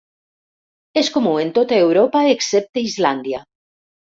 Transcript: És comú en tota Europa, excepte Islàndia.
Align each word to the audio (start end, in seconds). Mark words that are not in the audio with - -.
És 1.01 1.11
comú 1.17 1.33
en 1.41 1.51
tota 1.57 1.77
Europa, 1.83 2.23
excepte 2.37 2.85
Islàndia. 2.89 3.45